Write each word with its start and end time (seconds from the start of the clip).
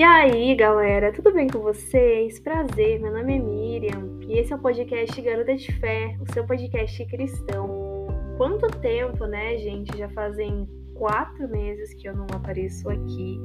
E 0.00 0.02
aí, 0.02 0.54
galera, 0.54 1.12
tudo 1.12 1.30
bem 1.30 1.46
com 1.46 1.58
vocês? 1.58 2.40
Prazer, 2.40 2.98
meu 3.00 3.12
nome 3.12 3.36
é 3.36 3.38
Miriam 3.38 4.18
e 4.26 4.38
esse 4.38 4.50
é 4.50 4.56
o 4.56 4.58
podcast 4.58 5.20
Garota 5.20 5.54
de 5.54 5.70
Fé, 5.72 6.16
o 6.18 6.32
seu 6.32 6.42
podcast 6.46 7.04
cristão. 7.04 8.08
Quanto 8.38 8.66
tempo, 8.80 9.26
né, 9.26 9.58
gente? 9.58 9.94
Já 9.98 10.08
fazem 10.08 10.66
quatro 10.94 11.46
meses 11.50 11.92
que 11.92 12.08
eu 12.08 12.16
não 12.16 12.24
apareço 12.32 12.88
aqui 12.88 13.42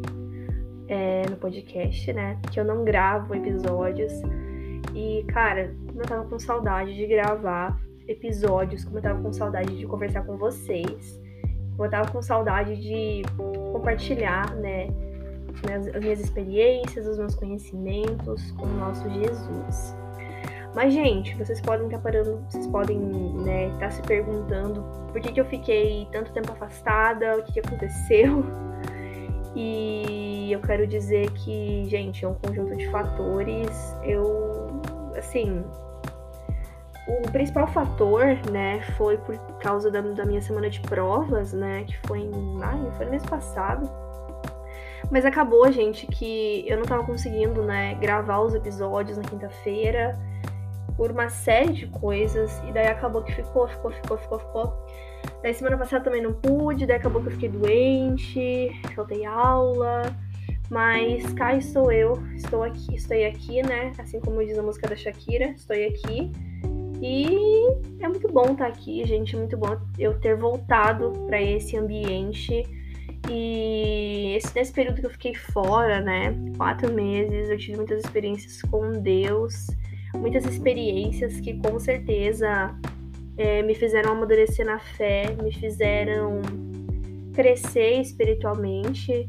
é, 0.87 1.23
no 1.29 1.35
podcast, 1.35 2.13
né? 2.13 2.39
Que 2.49 2.61
eu 2.61 2.63
não 2.63 2.85
gravo 2.85 3.35
episódios. 3.35 4.13
E, 4.93 5.25
cara, 5.27 5.75
como 5.87 6.03
eu 6.03 6.07
tava 6.07 6.23
com 6.23 6.39
saudade 6.39 6.95
de 6.95 7.05
gravar 7.05 7.77
episódios, 8.07 8.85
como 8.85 8.99
eu 8.99 9.01
tava 9.01 9.21
com 9.21 9.33
saudade 9.33 9.77
de 9.77 9.85
conversar 9.85 10.25
com 10.25 10.37
vocês, 10.37 11.21
como 11.71 11.83
eu 11.83 11.91
tava 11.91 12.09
com 12.09 12.21
saudade 12.21 12.77
de 12.77 13.23
compartilhar, 13.73 14.55
né? 14.55 14.87
As 15.73 16.01
minhas 16.01 16.19
experiências, 16.19 17.07
os 17.07 17.17
meus 17.17 17.35
conhecimentos 17.35 18.51
com 18.51 18.65
o 18.65 18.77
nosso 18.77 19.09
Jesus. 19.09 19.95
Mas, 20.75 20.93
gente, 20.93 21.33
vocês 21.35 21.61
podem 21.61 21.85
estar 21.85 21.99
parando, 21.99 22.43
vocês 22.49 22.67
podem 22.67 22.99
né, 22.99 23.67
estar 23.69 23.91
se 23.91 24.01
perguntando 24.01 24.83
por 25.11 25.21
que, 25.21 25.31
que 25.31 25.39
eu 25.39 25.45
fiquei 25.45 26.05
tanto 26.11 26.33
tempo 26.33 26.51
afastada, 26.51 27.37
o 27.37 27.43
que, 27.43 27.53
que 27.53 27.59
aconteceu. 27.59 28.43
E 29.57 30.51
eu 30.51 30.59
quero 30.59 30.85
dizer 30.85 31.31
que, 31.31 31.85
gente, 31.85 32.25
é 32.25 32.27
um 32.27 32.33
conjunto 32.33 32.75
de 32.75 32.89
fatores. 32.89 33.95
Eu, 34.03 34.81
assim, 35.17 35.63
o 37.07 37.31
principal 37.31 37.65
fator, 37.67 38.25
né, 38.51 38.81
foi 38.97 39.17
por 39.17 39.37
causa 39.59 39.89
da, 39.89 40.01
da 40.01 40.25
minha 40.25 40.41
semana 40.41 40.69
de 40.69 40.81
provas, 40.81 41.53
né, 41.53 41.85
que 41.85 41.97
foi 42.05 42.19
em 42.19 42.31
maio, 42.31 42.91
foi 42.97 43.05
no 43.05 43.11
mês 43.11 43.25
passado. 43.25 43.89
Mas 45.11 45.25
acabou, 45.25 45.71
gente, 45.71 46.07
que 46.07 46.65
eu 46.67 46.77
não 46.77 46.83
tava 46.83 47.03
conseguindo, 47.03 47.63
né, 47.63 47.95
gravar 47.95 48.39
os 48.39 48.53
episódios 48.53 49.17
na 49.17 49.23
quinta-feira 49.23 50.19
por 50.97 51.11
uma 51.11 51.29
série 51.29 51.73
de 51.73 51.87
coisas. 51.87 52.61
E 52.67 52.71
daí 52.71 52.87
acabou 52.87 53.21
que 53.21 53.33
ficou, 53.33 53.67
ficou, 53.67 53.91
ficou, 53.91 54.17
ficou, 54.17 54.39
ficou. 54.39 54.73
Daí 55.41 55.53
semana 55.53 55.77
passada 55.77 56.03
também 56.03 56.21
não 56.21 56.33
pude, 56.33 56.85
daí 56.85 56.97
acabou 56.97 57.21
que 57.21 57.27
eu 57.27 57.33
fiquei 57.33 57.49
doente, 57.49 58.71
faltei 58.95 59.25
aula. 59.25 60.03
Mas 60.69 61.31
cá 61.33 61.55
estou 61.55 61.91
eu, 61.91 62.13
estou 62.35 62.63
aqui, 62.63 62.95
estou 62.95 63.17
aqui, 63.25 63.61
né? 63.61 63.93
Assim 63.99 64.19
como 64.19 64.43
diz 64.43 64.57
a 64.57 64.63
música 64.63 64.87
da 64.87 64.95
Shakira, 64.95 65.49
estou 65.49 65.75
aqui. 65.75 66.31
E 67.01 67.67
é 67.99 68.07
muito 68.07 68.27
bom 68.31 68.53
estar 68.53 68.67
aqui, 68.67 69.05
gente. 69.05 69.35
É 69.35 69.39
muito 69.39 69.55
bom 69.57 69.77
eu 69.99 70.19
ter 70.19 70.35
voltado 70.35 71.11
para 71.27 71.39
esse 71.39 71.77
ambiente 71.77 72.63
e 73.29 74.35
esse, 74.35 74.53
nesse 74.55 74.71
período 74.71 74.99
que 74.99 75.05
eu 75.05 75.11
fiquei 75.11 75.33
fora, 75.33 76.01
né? 76.01 76.35
Quatro 76.57 76.91
meses, 76.93 77.49
eu 77.49 77.57
tive 77.57 77.77
muitas 77.77 78.03
experiências 78.03 78.61
com 78.63 78.91
Deus, 78.91 79.67
muitas 80.15 80.45
experiências 80.45 81.39
que 81.39 81.57
com 81.59 81.79
certeza 81.79 82.75
é, 83.37 83.61
me 83.61 83.75
fizeram 83.75 84.11
amadurecer 84.11 84.65
na 84.65 84.79
fé, 84.79 85.35
me 85.41 85.51
fizeram 85.51 86.41
crescer 87.33 88.01
espiritualmente 88.01 89.25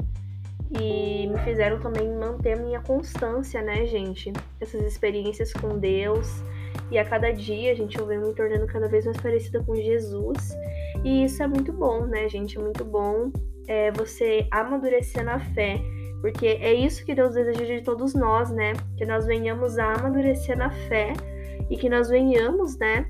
e 0.80 1.27
me 1.27 1.39
fizeram 1.44 1.78
também 1.80 2.08
manter 2.17 2.52
a 2.52 2.56
minha 2.56 2.80
constância, 2.80 3.62
né, 3.62 3.86
gente? 3.86 4.33
Essas 4.61 4.83
experiências 4.84 5.52
com 5.52 5.78
Deus. 5.78 6.42
E 6.91 6.98
a 6.98 7.05
cada 7.05 7.33
dia, 7.33 7.74
gente, 7.74 7.98
eu 7.98 8.06
venho 8.06 8.27
me 8.27 8.34
tornando 8.34 8.67
cada 8.67 8.86
vez 8.86 9.05
mais 9.05 9.17
parecida 9.17 9.62
com 9.62 9.74
Jesus. 9.74 10.56
E 11.05 11.24
isso 11.24 11.42
é 11.42 11.47
muito 11.47 11.72
bom, 11.72 12.05
né, 12.06 12.28
gente? 12.28 12.58
É 12.58 12.61
muito 12.61 12.84
bom 12.84 13.30
é, 13.69 13.91
você 13.92 14.47
amadurecer 14.50 15.25
na 15.25 15.39
fé. 15.39 15.81
Porque 16.20 16.47
é 16.47 16.72
isso 16.72 17.05
que 17.05 17.14
Deus 17.14 17.34
deseja 17.34 17.64
de 17.64 17.83
todos 17.83 18.14
nós, 18.14 18.50
né? 18.50 18.73
Que 18.96 19.05
nós 19.05 19.27
venhamos 19.27 19.79
a 19.79 19.92
amadurecer 19.92 20.57
na 20.57 20.70
fé 20.70 21.13
e 21.70 21.77
que 21.77 21.89
nós 21.89 22.08
venhamos, 22.08 22.79
né, 22.79 23.07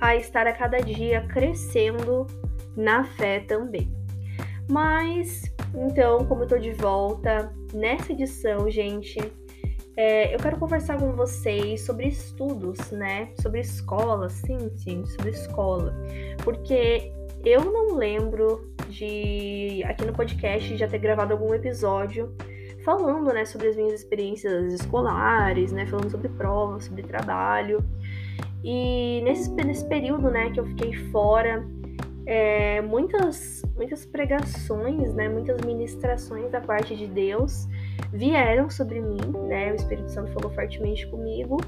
a 0.00 0.16
estar 0.16 0.46
a 0.46 0.52
cada 0.52 0.78
dia 0.78 1.26
crescendo 1.28 2.26
na 2.76 3.04
fé 3.04 3.40
também. 3.40 3.92
Mas, 4.68 5.42
então, 5.74 6.24
como 6.26 6.44
eu 6.44 6.46
tô 6.46 6.58
de 6.58 6.72
volta 6.72 7.52
nessa 7.74 8.12
edição, 8.12 8.70
gente, 8.70 9.18
é, 9.96 10.34
eu 10.34 10.38
quero 10.38 10.58
conversar 10.58 10.98
com 10.98 11.12
vocês 11.12 11.84
sobre 11.84 12.08
estudos, 12.08 12.90
né? 12.90 13.32
Sobre 13.42 13.60
escola, 13.60 14.28
sim, 14.28 14.70
sim, 14.76 15.04
sobre 15.04 15.30
escola. 15.30 15.94
Porque 16.44 17.12
eu 17.44 17.64
não 17.64 17.94
lembro 17.94 18.69
de 18.90 19.82
aqui 19.84 20.04
no 20.04 20.12
podcast 20.12 20.76
já 20.76 20.86
ter 20.88 20.98
gravado 20.98 21.32
algum 21.32 21.54
episódio 21.54 22.34
falando, 22.84 23.32
né, 23.32 23.44
sobre 23.44 23.68
as 23.68 23.76
minhas 23.76 23.92
experiências 23.92 24.72
escolares, 24.72 25.72
né, 25.72 25.86
falando 25.86 26.10
sobre 26.10 26.28
provas, 26.28 26.84
sobre 26.84 27.02
trabalho. 27.02 27.84
E 28.64 29.20
nesse, 29.22 29.50
nesse 29.52 29.86
período, 29.86 30.30
né, 30.30 30.50
que 30.50 30.60
eu 30.60 30.64
fiquei 30.64 30.92
fora, 31.10 31.64
é, 32.26 32.80
muitas, 32.80 33.62
muitas 33.76 34.04
pregações, 34.04 35.14
né, 35.14 35.28
muitas 35.28 35.60
ministrações 35.62 36.50
da 36.50 36.60
parte 36.60 36.96
de 36.96 37.06
Deus 37.06 37.66
vieram 38.12 38.68
sobre 38.68 39.00
mim, 39.00 39.20
né, 39.46 39.72
o 39.72 39.76
Espírito 39.76 40.10
Santo 40.10 40.32
falou 40.32 40.50
fortemente 40.50 41.06
comigo. 41.08 41.58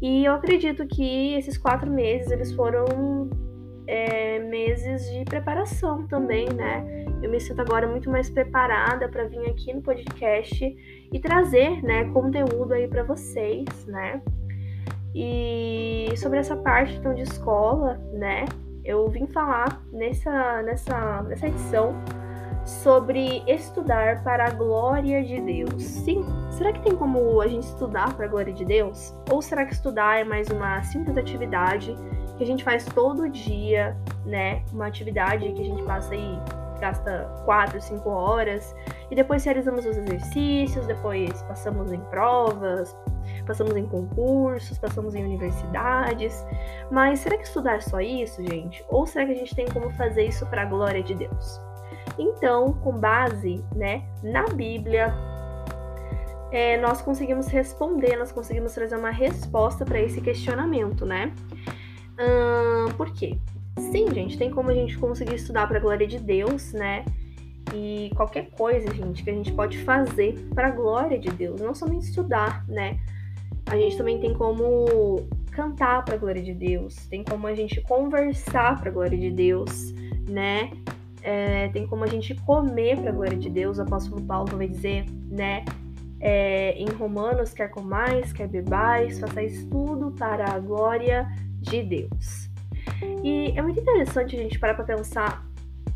E 0.00 0.24
eu 0.24 0.32
acredito 0.32 0.86
que 0.86 1.34
esses 1.34 1.58
quatro 1.58 1.90
meses 1.90 2.30
eles 2.30 2.52
foram 2.52 3.28
é, 3.88 4.38
meses 4.38 5.10
de 5.10 5.24
preparação 5.24 6.06
também, 6.06 6.46
né? 6.50 7.06
Eu 7.22 7.30
me 7.30 7.40
sinto 7.40 7.60
agora 7.60 7.88
muito 7.88 8.10
mais 8.10 8.28
preparada 8.28 9.08
para 9.08 9.24
vir 9.24 9.48
aqui 9.48 9.72
no 9.72 9.80
podcast 9.80 10.76
e 11.10 11.18
trazer, 11.18 11.82
né, 11.82 12.04
conteúdo 12.12 12.74
aí 12.74 12.86
para 12.86 13.02
vocês, 13.02 13.64
né? 13.86 14.20
E 15.14 16.12
sobre 16.18 16.38
essa 16.38 16.54
parte 16.54 16.94
então 16.96 17.14
de 17.14 17.22
escola, 17.22 17.94
né? 18.12 18.44
Eu 18.84 19.08
vim 19.08 19.26
falar 19.26 19.82
nessa 19.90 20.62
nessa 20.62 21.22
nessa 21.22 21.48
edição 21.48 21.94
sobre 22.66 23.42
estudar 23.46 24.22
para 24.22 24.48
a 24.48 24.50
glória 24.50 25.24
de 25.24 25.40
Deus. 25.40 25.82
Sim, 25.82 26.22
será 26.50 26.74
que 26.74 26.82
tem 26.82 26.94
como 26.94 27.40
a 27.40 27.48
gente 27.48 27.62
estudar 27.62 28.14
para 28.14 28.26
a 28.26 28.28
glória 28.28 28.52
de 28.52 28.66
Deus? 28.66 29.14
Ou 29.30 29.40
será 29.40 29.64
que 29.64 29.72
estudar 29.72 30.20
é 30.20 30.24
mais 30.24 30.48
uma 30.50 30.82
simples 30.82 31.16
atividade 31.16 31.96
que 32.38 32.44
a 32.44 32.46
gente 32.46 32.64
faz 32.64 32.84
todo 32.86 33.28
dia, 33.28 33.96
né? 34.24 34.62
Uma 34.72 34.86
atividade 34.86 35.52
que 35.52 35.60
a 35.60 35.64
gente 35.64 35.82
passa 35.82 36.14
aí, 36.14 36.38
gasta 36.80 37.28
4, 37.44 37.80
5 37.80 38.08
horas, 38.08 38.74
e 39.10 39.14
depois 39.14 39.44
realizamos 39.44 39.84
os 39.84 39.96
exercícios, 39.96 40.86
depois 40.86 41.42
passamos 41.42 41.92
em 41.92 42.00
provas, 42.02 42.96
passamos 43.44 43.76
em 43.76 43.84
concursos, 43.84 44.78
passamos 44.78 45.16
em 45.16 45.24
universidades. 45.24 46.46
Mas 46.90 47.18
será 47.18 47.36
que 47.36 47.44
estudar 47.44 47.76
é 47.76 47.80
só 47.80 48.00
isso, 48.00 48.42
gente? 48.46 48.84
Ou 48.88 49.06
será 49.06 49.26
que 49.26 49.32
a 49.32 49.36
gente 49.36 49.54
tem 49.54 49.66
como 49.66 49.90
fazer 49.90 50.26
isso 50.26 50.46
para 50.46 50.62
a 50.62 50.64
glória 50.64 51.02
de 51.02 51.14
Deus? 51.14 51.60
Então, 52.16 52.72
com 52.74 52.92
base, 52.92 53.64
né, 53.74 54.04
na 54.22 54.44
Bíblia, 54.44 55.12
é, 56.50 56.76
nós 56.78 57.00
conseguimos 57.02 57.46
responder, 57.48 58.16
nós 58.16 58.32
conseguimos 58.32 58.72
trazer 58.72 58.96
uma 58.96 59.10
resposta 59.10 59.84
para 59.84 60.00
esse 60.00 60.20
questionamento, 60.20 61.04
né? 61.04 61.32
Por 62.96 63.12
quê? 63.12 63.38
Sim, 63.78 64.12
gente, 64.12 64.36
tem 64.36 64.50
como 64.50 64.70
a 64.70 64.74
gente 64.74 64.98
conseguir 64.98 65.36
estudar 65.36 65.66
para 65.68 65.78
a 65.78 65.80
glória 65.80 66.06
de 66.06 66.18
Deus, 66.18 66.72
né? 66.72 67.04
E 67.74 68.10
qualquer 68.16 68.50
coisa, 68.50 68.92
gente, 68.94 69.22
que 69.22 69.30
a 69.30 69.32
gente 69.32 69.52
pode 69.52 69.78
fazer 69.78 70.34
para 70.54 70.68
a 70.68 70.70
glória 70.70 71.18
de 71.18 71.30
Deus, 71.30 71.60
não 71.60 71.74
somente 71.74 72.06
estudar, 72.06 72.64
né? 72.66 72.98
A 73.66 73.76
gente 73.76 73.96
também 73.96 74.18
tem 74.18 74.34
como 74.34 75.28
cantar 75.52 76.04
para 76.04 76.14
a 76.14 76.18
glória 76.18 76.42
de 76.42 76.54
Deus, 76.54 76.94
tem 77.08 77.22
como 77.22 77.46
a 77.46 77.54
gente 77.54 77.80
conversar 77.82 78.80
para 78.80 78.90
a 78.90 78.92
glória 78.92 79.18
de 79.18 79.30
Deus, 79.30 79.92
né? 80.28 80.70
É, 81.22 81.68
tem 81.68 81.86
como 81.86 82.04
a 82.04 82.06
gente 82.06 82.34
comer 82.46 82.96
para 82.96 83.10
a 83.10 83.12
glória 83.12 83.36
de 83.36 83.50
Deus. 83.50 83.78
O 83.78 83.82
apóstolo 83.82 84.22
Paulo 84.22 84.56
vai 84.56 84.68
dizer, 84.68 85.04
né? 85.28 85.64
É, 86.20 86.72
em 86.72 86.88
Romanos, 86.88 87.52
quer 87.52 87.68
comais, 87.68 88.32
quer 88.32 88.48
bebais, 88.48 89.20
façais 89.20 89.64
tudo 89.66 90.10
para 90.12 90.52
a 90.52 90.58
glória 90.58 91.28
de 91.46 91.47
Deus. 91.82 92.48
E 93.22 93.52
é 93.56 93.62
muito 93.62 93.80
interessante 93.80 94.36
a 94.36 94.38
gente 94.38 94.58
parar 94.58 94.74
para 94.74 94.84
pensar 94.84 95.46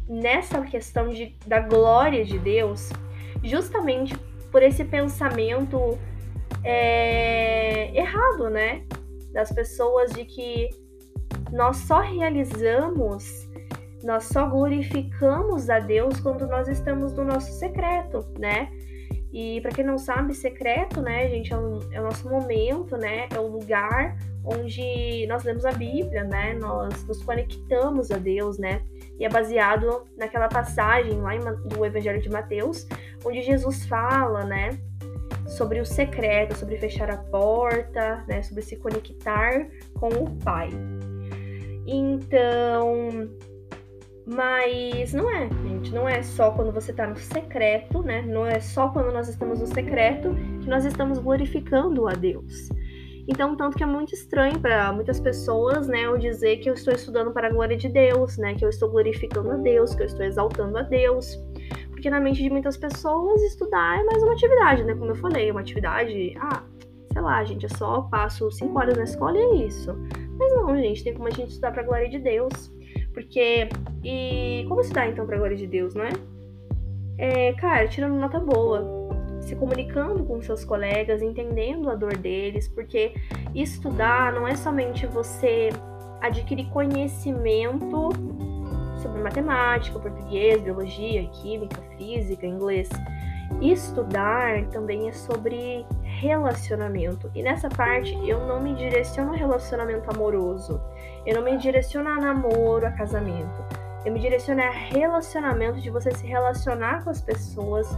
nessa 0.08 0.60
questão 0.62 1.08
de, 1.08 1.36
da 1.46 1.60
glória 1.60 2.24
de 2.24 2.38
Deus, 2.38 2.90
justamente 3.42 4.16
por 4.50 4.62
esse 4.62 4.84
pensamento 4.84 5.98
é, 6.62 7.96
errado, 7.96 8.50
né? 8.50 8.84
Das 9.32 9.50
pessoas 9.52 10.12
de 10.12 10.24
que 10.24 10.68
nós 11.50 11.78
só 11.78 12.00
realizamos, 12.00 13.48
nós 14.04 14.24
só 14.24 14.46
glorificamos 14.48 15.70
a 15.70 15.78
Deus 15.78 16.20
quando 16.20 16.46
nós 16.46 16.68
estamos 16.68 17.12
no 17.14 17.24
nosso 17.24 17.52
secreto, 17.52 18.26
né? 18.38 18.70
E 19.32 19.60
para 19.62 19.70
quem 19.70 19.84
não 19.84 19.96
sabe, 19.96 20.34
secreto, 20.34 21.00
né, 21.00 21.28
gente, 21.28 21.52
é, 21.52 21.56
um, 21.56 21.80
é 21.90 22.00
o 22.00 22.04
nosso 22.04 22.28
momento, 22.28 22.96
né? 22.96 23.28
É 23.34 23.40
o 23.40 23.46
lugar 23.46 24.16
onde 24.44 25.26
nós 25.26 25.42
lemos 25.44 25.64
a 25.64 25.72
Bíblia, 25.72 26.24
né? 26.24 26.52
Nós 26.54 27.06
nos 27.06 27.22
conectamos 27.22 28.10
a 28.10 28.18
Deus, 28.18 28.58
né? 28.58 28.82
E 29.18 29.24
é 29.24 29.28
baseado 29.28 30.04
naquela 30.18 30.48
passagem 30.48 31.18
lá 31.20 31.34
do 31.36 31.84
Evangelho 31.84 32.20
de 32.20 32.28
Mateus, 32.28 32.86
onde 33.24 33.40
Jesus 33.40 33.86
fala, 33.86 34.44
né? 34.44 34.78
sobre 35.46 35.80
o 35.80 35.84
secreto, 35.84 36.56
sobre 36.56 36.76
fechar 36.78 37.10
a 37.10 37.16
porta, 37.16 38.24
né, 38.28 38.42
sobre 38.42 38.62
se 38.62 38.76
conectar 38.76 39.68
com 39.94 40.08
o 40.08 40.36
Pai. 40.36 40.70
Então, 41.86 43.28
mas 44.26 45.12
não 45.12 45.30
é, 45.30 45.48
gente, 45.48 45.92
não 45.92 46.08
é 46.08 46.22
só 46.22 46.50
quando 46.52 46.72
você 46.72 46.90
está 46.90 47.06
no 47.06 47.16
secreto, 47.16 48.02
né? 48.02 48.22
Não 48.22 48.46
é 48.46 48.60
só 48.60 48.88
quando 48.88 49.12
nós 49.12 49.28
estamos 49.28 49.60
no 49.60 49.66
secreto 49.66 50.34
que 50.60 50.68
nós 50.68 50.84
estamos 50.84 51.18
glorificando 51.18 52.08
a 52.08 52.12
Deus. 52.12 52.68
Então, 53.26 53.56
tanto 53.56 53.76
que 53.76 53.82
é 53.82 53.86
muito 53.86 54.14
estranho 54.14 54.58
para 54.58 54.92
muitas 54.92 55.20
pessoas, 55.20 55.86
né, 55.86 56.06
eu 56.06 56.18
dizer 56.18 56.56
que 56.56 56.68
eu 56.68 56.74
estou 56.74 56.92
estudando 56.92 57.30
para 57.30 57.46
a 57.46 57.50
glória 57.50 57.76
de 57.76 57.88
Deus, 57.88 58.36
né, 58.36 58.54
que 58.54 58.64
eu 58.64 58.68
estou 58.68 58.90
glorificando 58.90 59.52
a 59.52 59.56
Deus, 59.56 59.94
que 59.94 60.02
eu 60.02 60.06
estou 60.06 60.26
exaltando 60.26 60.76
a 60.76 60.82
Deus. 60.82 61.38
Porque 61.90 62.10
na 62.10 62.18
mente 62.18 62.42
de 62.42 62.50
muitas 62.50 62.76
pessoas, 62.76 63.40
estudar 63.42 64.00
é 64.00 64.02
mais 64.02 64.20
uma 64.24 64.32
atividade, 64.32 64.82
né? 64.82 64.92
Como 64.92 65.12
eu 65.12 65.14
falei, 65.14 65.52
uma 65.52 65.60
atividade, 65.60 66.34
ah, 66.36 66.64
sei 67.12 67.22
lá, 67.22 67.44
gente, 67.44 67.62
eu 67.62 67.76
só 67.76 68.02
passo 68.02 68.50
cinco 68.50 68.76
horas 68.76 68.96
na 68.96 69.04
escola 69.04 69.38
e 69.38 69.40
é 69.40 69.54
isso. 69.66 69.96
Mas 70.36 70.52
não, 70.52 70.76
gente, 70.76 71.04
tem 71.04 71.14
como 71.14 71.28
a 71.28 71.30
gente 71.30 71.50
estudar 71.50 71.70
para 71.70 71.82
a 71.82 71.84
glória 71.84 72.08
de 72.08 72.18
Deus. 72.18 72.72
Porque, 73.12 73.68
e 74.02 74.64
como 74.68 74.80
estudar 74.80 75.08
então 75.08 75.26
para 75.26 75.36
a 75.36 75.38
glória 75.38 75.56
de 75.56 75.66
Deus, 75.66 75.94
não 75.94 76.04
é? 76.04 76.12
É, 77.18 77.52
cara, 77.54 77.86
tirando 77.88 78.14
nota 78.14 78.40
boa, 78.40 79.02
se 79.40 79.54
comunicando 79.56 80.24
com 80.24 80.40
seus 80.40 80.64
colegas, 80.64 81.20
entendendo 81.20 81.90
a 81.90 81.94
dor 81.94 82.16
deles, 82.16 82.68
porque 82.68 83.14
estudar 83.54 84.32
não 84.32 84.48
é 84.48 84.54
somente 84.54 85.06
você 85.06 85.68
adquirir 86.20 86.68
conhecimento 86.70 88.08
sobre 89.02 89.20
matemática, 89.20 89.98
português, 89.98 90.62
biologia, 90.62 91.26
química, 91.28 91.82
física, 91.98 92.46
inglês. 92.46 92.88
Estudar 93.60 94.66
também 94.68 95.08
é 95.08 95.12
sobre 95.12 95.84
relacionamento. 96.22 97.28
E 97.34 97.42
nessa 97.42 97.68
parte 97.68 98.14
eu 98.28 98.46
não 98.46 98.60
me 98.62 98.74
direciono 98.74 99.32
a 99.32 99.36
relacionamento 99.36 100.08
amoroso. 100.08 100.80
Eu 101.26 101.34
não 101.34 101.42
me 101.42 101.58
direciono 101.58 102.08
a 102.10 102.20
namoro, 102.20 102.86
a 102.86 102.92
casamento. 102.92 103.64
Eu 104.04 104.12
me 104.12 104.20
direciono 104.20 104.62
a 104.62 104.70
relacionamento 104.70 105.80
de 105.80 105.90
você 105.90 106.12
se 106.12 106.24
relacionar 106.24 107.02
com 107.02 107.10
as 107.10 107.20
pessoas 107.20 107.88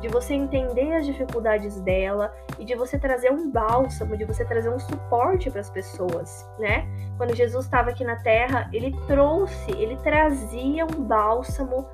de 0.00 0.08
você 0.08 0.32
entender 0.32 0.94
as 0.94 1.04
dificuldades 1.04 1.78
dela 1.80 2.32
e 2.58 2.64
de 2.64 2.74
você 2.74 2.98
trazer 2.98 3.30
um 3.30 3.50
bálsamo, 3.50 4.16
de 4.16 4.24
você 4.24 4.44
trazer 4.44 4.70
um 4.70 4.78
suporte 4.78 5.50
para 5.50 5.60
as 5.60 5.68
pessoas, 5.68 6.48
né? 6.58 6.86
Quando 7.18 7.36
Jesus 7.36 7.66
estava 7.66 7.90
aqui 7.90 8.02
na 8.02 8.16
terra, 8.16 8.68
ele 8.72 8.96
trouxe, 9.06 9.70
ele 9.72 9.96
trazia 9.98 10.86
um 10.86 11.04
bálsamo 11.04 11.86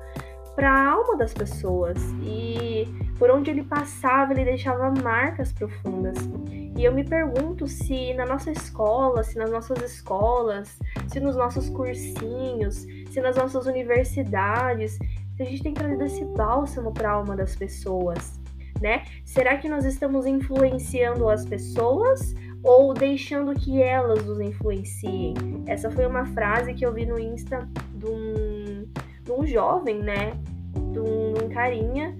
para 0.57 0.71
a 0.71 0.89
alma 0.89 1.15
das 1.15 1.35
pessoas 1.35 1.97
e 2.23 2.87
por 3.19 3.29
onde 3.29 3.51
ele 3.51 3.63
passava, 3.63 4.33
ele 4.33 4.43
deixava 4.43 4.91
marcas 5.03 5.53
profundas. 5.53 6.17
E 6.75 6.83
eu 6.83 6.91
me 6.91 7.03
pergunto 7.03 7.67
se 7.67 8.11
na 8.15 8.25
nossa 8.25 8.49
escola, 8.49 9.23
se 9.23 9.37
nas 9.37 9.51
nossas 9.51 9.79
escolas, 9.83 10.79
se 11.09 11.19
nos 11.19 11.35
nossos 11.35 11.69
cursinhos, 11.69 12.87
se 13.11 13.21
nas 13.21 13.35
nossas 13.35 13.67
universidades, 13.67 14.97
se 15.35 15.43
a 15.43 15.45
gente 15.45 15.61
tem 15.61 15.75
trazido 15.75 16.03
esse 16.03 16.25
bálsamo 16.25 16.91
para 16.91 17.09
a 17.09 17.13
alma 17.13 17.35
das 17.35 17.55
pessoas, 17.55 18.39
né? 18.81 19.03
Será 19.25 19.57
que 19.57 19.69
nós 19.69 19.85
estamos 19.85 20.25
influenciando 20.25 21.29
as 21.29 21.45
pessoas 21.45 22.33
ou 22.63 22.95
deixando 22.95 23.53
que 23.53 23.79
elas 23.79 24.25
nos 24.25 24.39
influenciem? 24.39 25.35
Essa 25.67 25.91
foi 25.91 26.07
uma 26.07 26.25
frase 26.25 26.73
que 26.73 26.83
eu 26.83 26.91
vi 26.91 27.05
no 27.05 27.19
Insta 27.19 27.69
de 27.93 28.07
um, 28.07 28.46
um 29.37 29.45
jovem, 29.45 29.99
né? 29.99 30.33
De 30.91 30.99
um, 30.99 31.49
carinha. 31.49 32.15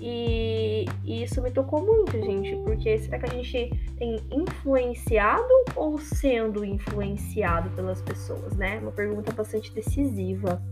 E, 0.00 0.84
e, 1.04 1.24
isso 1.24 1.42
me 1.42 1.50
tocou 1.50 1.84
muito, 1.84 2.12
gente, 2.12 2.54
porque 2.64 2.98
será 2.98 3.18
que 3.18 3.26
a 3.26 3.34
gente 3.34 3.70
tem 3.96 4.20
influenciado 4.30 5.48
ou 5.74 5.98
sendo 5.98 6.64
influenciado 6.64 7.68
pelas 7.70 8.00
pessoas, 8.00 8.56
né? 8.56 8.78
Uma 8.78 8.92
pergunta 8.92 9.32
bastante 9.32 9.74
decisiva. 9.74 10.62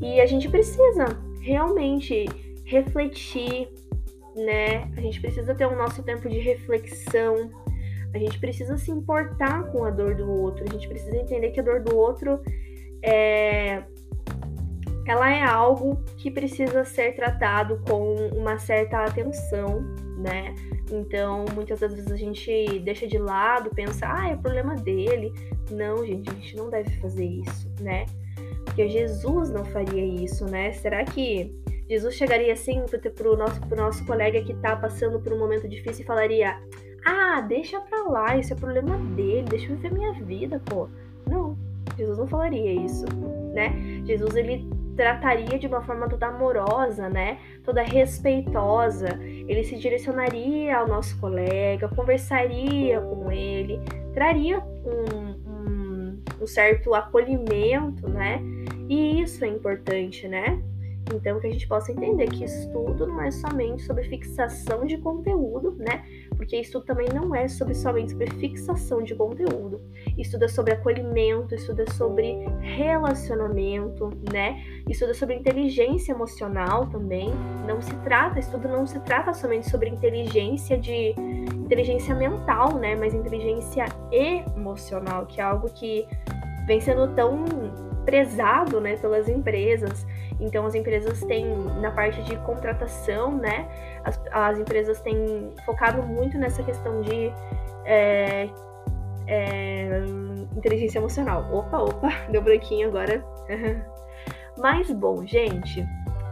E 0.00 0.20
a 0.20 0.26
gente 0.26 0.48
precisa 0.48 1.06
realmente 1.40 2.26
refletir, 2.64 3.68
né? 4.34 4.90
A 4.96 5.00
gente 5.00 5.20
precisa 5.20 5.54
ter 5.54 5.66
o 5.66 5.76
nosso 5.76 6.02
tempo 6.02 6.28
de 6.28 6.38
reflexão. 6.38 7.50
A 8.12 8.18
gente 8.18 8.38
precisa 8.38 8.76
se 8.76 8.90
importar 8.90 9.70
com 9.70 9.84
a 9.84 9.90
dor 9.90 10.16
do 10.16 10.28
outro. 10.28 10.64
A 10.68 10.72
gente 10.72 10.88
precisa 10.88 11.16
entender 11.16 11.50
que 11.50 11.60
a 11.60 11.62
dor 11.62 11.80
do 11.80 11.96
outro 11.96 12.40
é 13.02 13.84
ela 15.10 15.30
é 15.30 15.42
algo 15.42 16.02
que 16.16 16.30
precisa 16.30 16.84
ser 16.84 17.14
tratado 17.14 17.80
com 17.88 18.14
uma 18.36 18.58
certa 18.58 19.04
atenção, 19.04 19.80
né? 20.18 20.54
Então, 20.90 21.44
muitas 21.54 21.80
das 21.80 21.94
vezes 21.94 22.10
a 22.10 22.16
gente 22.16 22.78
deixa 22.80 23.06
de 23.06 23.18
lado, 23.18 23.70
pensa, 23.70 24.06
ah, 24.06 24.28
é 24.30 24.36
problema 24.36 24.74
dele. 24.74 25.32
Não, 25.70 26.04
gente, 26.04 26.30
a 26.30 26.34
gente 26.34 26.56
não 26.56 26.70
deve 26.70 26.90
fazer 26.98 27.24
isso, 27.24 27.70
né? 27.80 28.06
porque 28.78 28.88
Jesus 28.88 29.50
não 29.50 29.64
faria 29.64 30.04
isso, 30.04 30.44
né? 30.44 30.70
Será 30.70 31.04
que 31.04 31.52
Jesus 31.88 32.14
chegaria 32.14 32.52
assim 32.52 32.84
pro 33.16 33.36
nosso, 33.36 33.60
pro 33.62 33.76
nosso 33.76 34.06
colega 34.06 34.40
que 34.40 34.54
tá 34.54 34.76
passando 34.76 35.18
por 35.18 35.32
um 35.32 35.38
momento 35.38 35.68
difícil 35.68 36.04
e 36.04 36.06
falaria: 36.06 36.56
Ah, 37.04 37.40
deixa 37.40 37.80
pra 37.80 38.04
lá, 38.04 38.36
isso 38.36 38.52
é 38.52 38.56
problema 38.56 38.96
dele, 39.16 39.46
deixa 39.50 39.72
eu 39.72 39.76
viver 39.76 39.92
minha 39.92 40.12
vida, 40.12 40.62
pô. 40.66 40.88
Não, 41.28 41.58
Jesus 41.96 42.18
não 42.18 42.28
falaria 42.28 42.72
isso, 42.72 43.04
né? 43.52 43.70
Jesus 44.04 44.36
ele 44.36 44.68
trataria 44.98 45.56
de 45.60 45.66
uma 45.68 45.80
forma 45.80 46.08
toda 46.08 46.26
amorosa, 46.26 47.08
né? 47.08 47.38
Toda 47.62 47.82
respeitosa. 47.82 49.16
Ele 49.22 49.62
se 49.62 49.76
direcionaria 49.76 50.76
ao 50.76 50.88
nosso 50.88 51.16
colega, 51.20 51.88
conversaria 51.88 53.00
com 53.00 53.30
ele, 53.30 53.80
traria 54.12 54.58
um, 54.58 55.48
um, 55.48 56.22
um 56.40 56.46
certo 56.48 56.94
acolhimento, 56.94 58.08
né? 58.08 58.42
E 58.88 59.22
isso 59.22 59.44
é 59.44 59.48
importante, 59.48 60.26
né? 60.26 60.60
Então, 61.14 61.40
que 61.40 61.46
a 61.46 61.50
gente 61.50 61.66
possa 61.66 61.92
entender 61.92 62.28
que 62.28 62.44
estudo 62.44 63.06
não 63.06 63.20
é 63.20 63.30
somente 63.30 63.82
sobre 63.82 64.04
fixação 64.04 64.84
de 64.84 64.98
conteúdo, 64.98 65.76
né? 65.78 66.04
Porque 66.36 66.56
estudo 66.56 66.84
também 66.84 67.08
não 67.12 67.34
é 67.34 67.48
sobre 67.48 67.74
somente 67.74 68.12
sobre 68.12 68.30
fixação 68.32 69.02
de 69.02 69.14
conteúdo. 69.14 69.80
Estudo 70.16 70.44
é 70.44 70.48
sobre 70.48 70.72
acolhimento, 70.74 71.54
estudo 71.54 71.82
é 71.82 71.90
sobre 71.92 72.46
relacionamento, 72.60 74.10
né? 74.32 74.62
Estudo 74.88 75.10
é 75.10 75.14
sobre 75.14 75.34
inteligência 75.34 76.12
emocional 76.12 76.86
também. 76.86 77.30
Não 77.66 77.80
se 77.80 77.94
trata, 77.98 78.38
estudo 78.38 78.68
não 78.68 78.86
se 78.86 79.00
trata 79.00 79.32
somente 79.32 79.68
sobre 79.70 79.88
inteligência 79.88 80.78
de 80.78 81.14
inteligência 81.54 82.14
mental, 82.14 82.74
né? 82.74 82.96
Mas 82.96 83.14
inteligência 83.14 83.84
emocional, 84.10 85.26
que 85.26 85.40
é 85.40 85.44
algo 85.44 85.68
que 85.72 86.06
vem 86.66 86.80
sendo 86.80 87.08
tão 87.14 87.44
prezado, 88.04 88.80
né, 88.80 88.96
pelas 88.96 89.28
empresas. 89.28 90.06
Então 90.40 90.66
as 90.66 90.74
empresas 90.74 91.20
têm 91.24 91.46
na 91.80 91.90
parte 91.90 92.22
de 92.22 92.36
contratação, 92.38 93.36
né, 93.36 93.68
as, 94.04 94.20
as 94.30 94.58
empresas 94.58 95.00
têm 95.00 95.52
focado 95.66 96.02
muito 96.02 96.38
nessa 96.38 96.62
questão 96.62 97.00
de 97.02 97.32
é, 97.84 98.48
é, 99.26 100.02
inteligência 100.56 100.98
emocional. 100.98 101.48
Opa, 101.52 101.78
opa, 101.78 102.08
deu 102.30 102.42
branquinho 102.42 102.88
agora. 102.88 103.24
Mas 104.56 104.90
bom, 104.90 105.24
gente, 105.24 105.86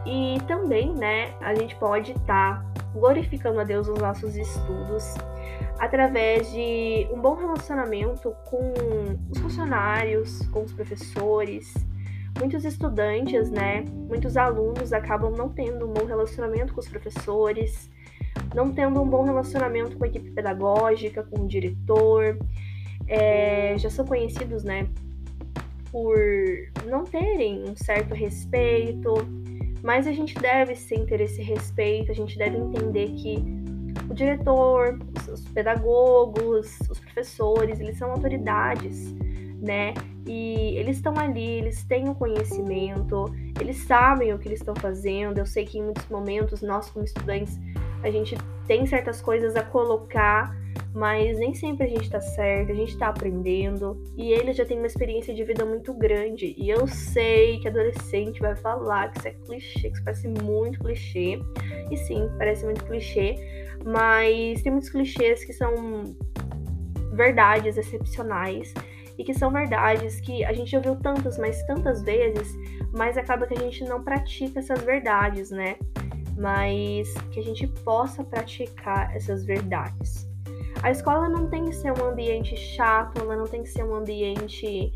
e 0.05 0.37
também, 0.47 0.93
né, 0.93 1.33
a 1.41 1.53
gente 1.53 1.75
pode 1.75 2.11
estar 2.11 2.61
tá 2.61 2.65
glorificando 2.93 3.59
a 3.59 3.63
Deus 3.63 3.87
nos 3.87 3.99
nossos 3.99 4.35
estudos 4.35 5.15
através 5.79 6.51
de 6.51 7.07
um 7.11 7.21
bom 7.21 7.35
relacionamento 7.35 8.35
com 8.45 8.73
os 9.29 9.39
funcionários, 9.39 10.45
com 10.47 10.63
os 10.63 10.73
professores. 10.73 11.73
Muitos 12.39 12.65
estudantes, 12.65 13.49
né, 13.49 13.83
muitos 14.07 14.37
alunos 14.37 14.93
acabam 14.93 15.31
não 15.31 15.49
tendo 15.49 15.87
um 15.87 15.93
bom 15.93 16.05
relacionamento 16.05 16.73
com 16.73 16.79
os 16.79 16.87
professores, 16.87 17.89
não 18.53 18.71
tendo 18.71 19.01
um 19.01 19.07
bom 19.07 19.23
relacionamento 19.23 19.97
com 19.97 20.03
a 20.03 20.07
equipe 20.07 20.31
pedagógica, 20.31 21.23
com 21.23 21.41
o 21.41 21.47
diretor. 21.47 22.37
É, 23.07 23.77
já 23.77 23.89
são 23.89 24.05
conhecidos, 24.05 24.63
né, 24.63 24.87
por 25.91 26.17
não 26.85 27.03
terem 27.03 27.63
um 27.63 27.75
certo 27.75 28.13
respeito, 28.13 29.13
mas 29.81 30.05
a 30.05 30.11
gente 30.11 30.35
deve 30.35 30.75
sim 30.75 31.05
ter 31.05 31.21
esse 31.21 31.41
respeito, 31.41 32.11
a 32.11 32.15
gente 32.15 32.37
deve 32.37 32.57
entender 32.57 33.07
que 33.13 33.37
o 34.09 34.13
diretor, 34.13 34.99
os 35.31 35.41
pedagogos, 35.49 36.77
os 36.89 36.99
professores, 36.99 37.79
eles 37.79 37.97
são 37.97 38.11
autoridades, 38.11 39.13
né? 39.61 39.93
E 40.25 40.75
eles 40.77 40.97
estão 40.97 41.17
ali, 41.17 41.59
eles 41.59 41.83
têm 41.83 42.07
o 42.07 42.11
um 42.11 42.13
conhecimento, 42.13 43.25
eles 43.59 43.77
sabem 43.85 44.33
o 44.33 44.39
que 44.39 44.47
eles 44.47 44.59
estão 44.59 44.75
fazendo. 44.75 45.37
Eu 45.37 45.45
sei 45.45 45.65
que 45.65 45.77
em 45.79 45.83
muitos 45.83 46.07
momentos 46.09 46.61
nós 46.61 46.89
como 46.89 47.05
estudantes 47.05 47.57
a 48.03 48.11
gente 48.11 48.35
tem 48.67 48.85
certas 48.85 49.21
coisas 49.21 49.55
a 49.55 49.63
colocar 49.63 50.55
mas 50.97 51.37
nem 51.37 51.53
sempre 51.53 51.85
a 51.85 51.89
gente 51.89 52.09
tá 52.09 52.19
certo, 52.19 52.71
a 52.71 52.75
gente 52.75 52.97
tá 52.97 53.09
aprendendo. 53.09 54.01
E 54.17 54.31
ele 54.31 54.51
já 54.51 54.65
tem 54.65 54.79
uma 54.79 54.87
experiência 54.87 55.31
de 55.31 55.43
vida 55.43 55.63
muito 55.63 55.93
grande. 55.93 56.55
E 56.57 56.71
eu 56.71 56.87
sei 56.87 57.59
que 57.59 57.67
adolescente 57.67 58.39
vai 58.39 58.55
falar 58.55 59.11
que 59.11 59.19
isso 59.19 59.27
é 59.27 59.31
clichê, 59.31 59.79
que 59.81 59.87
isso 59.89 60.03
parece 60.03 60.27
muito 60.27 60.79
clichê. 60.79 61.39
E 61.91 61.97
sim, 61.97 62.27
parece 62.39 62.65
muito 62.65 62.83
clichê, 62.83 63.35
mas 63.85 64.61
tem 64.63 64.71
muitos 64.71 64.89
clichês 64.89 65.45
que 65.45 65.53
são 65.53 66.15
verdades 67.13 67.77
excepcionais 67.77 68.73
e 69.17 69.23
que 69.23 69.33
são 69.33 69.51
verdades 69.51 70.19
que 70.19 70.43
a 70.45 70.53
gente 70.53 70.75
ouviu 70.75 70.95
tantas, 70.95 71.37
mas 71.37 71.63
tantas 71.63 72.03
vezes, 72.03 72.55
mas 72.95 73.17
acaba 73.17 73.47
que 73.47 73.53
a 73.53 73.59
gente 73.59 73.83
não 73.83 74.03
pratica 74.03 74.59
essas 74.59 74.81
verdades, 74.81 75.49
né? 75.51 75.75
Mas 76.37 77.13
que 77.31 77.39
a 77.39 77.43
gente 77.43 77.65
possa 77.67 78.23
praticar 78.23 79.15
essas 79.15 79.43
verdades. 79.43 80.27
A 80.83 80.91
escola 80.91 81.27
não 81.27 81.49
tem 81.49 81.65
que 81.65 81.75
ser 81.75 81.91
um 81.91 82.05
ambiente 82.05 82.55
chato, 82.55 83.19
ela 83.21 83.35
não 83.35 83.45
tem 83.45 83.63
que 83.63 83.69
ser 83.69 83.83
um 83.83 83.95
ambiente 83.95 84.93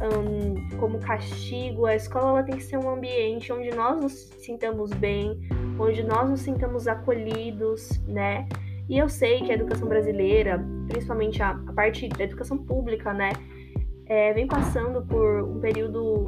um, 0.00 0.78
como 0.78 0.98
castigo. 0.98 1.86
A 1.86 1.94
escola 1.94 2.28
ela 2.28 2.42
tem 2.42 2.56
que 2.56 2.62
ser 2.62 2.76
um 2.76 2.90
ambiente 2.90 3.52
onde 3.52 3.70
nós 3.70 4.00
nos 4.00 4.12
sintamos 4.38 4.92
bem, 4.92 5.40
onde 5.78 6.02
nós 6.02 6.28
nos 6.28 6.40
sintamos 6.40 6.86
acolhidos, 6.86 7.98
né? 8.06 8.46
E 8.88 8.98
eu 8.98 9.08
sei 9.08 9.40
que 9.40 9.50
a 9.50 9.54
educação 9.54 9.88
brasileira, 9.88 10.62
principalmente 10.88 11.42
a, 11.42 11.50
a 11.50 11.72
parte 11.72 12.08
da 12.08 12.24
educação 12.24 12.58
pública, 12.58 13.12
né, 13.14 13.30
é, 14.06 14.32
vem 14.32 14.46
passando 14.46 15.02
por 15.02 15.42
um 15.42 15.60
período 15.60 16.26